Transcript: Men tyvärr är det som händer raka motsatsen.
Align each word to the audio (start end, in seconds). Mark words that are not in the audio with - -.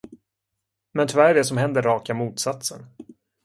Men 0.93 1.07
tyvärr 1.07 1.29
är 1.29 1.33
det 1.33 1.43
som 1.43 1.57
händer 1.57 1.81
raka 1.81 2.13
motsatsen. 2.13 2.85